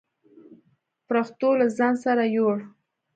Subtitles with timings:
[1.07, 2.57] پرښتو له ځان سره يووړ.